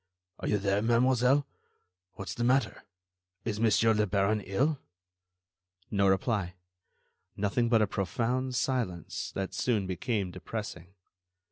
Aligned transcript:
"Are 0.39 0.47
you 0.47 0.57
there, 0.57 0.81
mademoiselle? 0.81 1.45
What's 2.15 2.33
the 2.33 2.43
matter? 2.43 2.85
Is 3.45 3.59
Monsieur 3.59 3.93
le 3.93 4.07
Baron 4.07 4.41
ill?" 4.43 4.79
No 5.91 6.07
reply. 6.07 6.55
Nothing 7.37 7.69
but 7.69 7.83
a 7.83 7.85
profound 7.85 8.55
silence 8.55 9.31
that 9.35 9.53
soon 9.53 9.85
became 9.85 10.31
depressing. 10.31 10.95